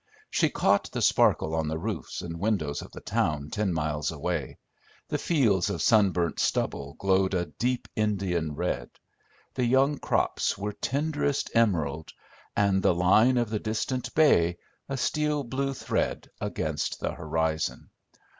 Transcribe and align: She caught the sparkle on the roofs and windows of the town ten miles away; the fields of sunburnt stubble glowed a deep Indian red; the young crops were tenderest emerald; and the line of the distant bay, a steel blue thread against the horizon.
She 0.31 0.49
caught 0.49 0.89
the 0.91 1.01
sparkle 1.03 1.53
on 1.53 1.67
the 1.67 1.77
roofs 1.77 2.23
and 2.23 2.39
windows 2.39 2.81
of 2.81 2.91
the 2.91 3.01
town 3.01 3.51
ten 3.51 3.71
miles 3.71 4.09
away; 4.09 4.57
the 5.09 5.19
fields 5.19 5.69
of 5.69 5.79
sunburnt 5.83 6.39
stubble 6.39 6.95
glowed 6.95 7.35
a 7.35 7.45
deep 7.45 7.87
Indian 7.95 8.55
red; 8.55 8.89
the 9.53 9.63
young 9.63 9.99
crops 9.99 10.57
were 10.57 10.73
tenderest 10.73 11.51
emerald; 11.53 12.13
and 12.55 12.81
the 12.81 12.95
line 12.95 13.37
of 13.37 13.51
the 13.51 13.59
distant 13.59 14.15
bay, 14.15 14.57
a 14.89 14.97
steel 14.97 15.43
blue 15.43 15.71
thread 15.75 16.31
against 16.41 16.99
the 16.99 17.11
horizon. 17.11 17.91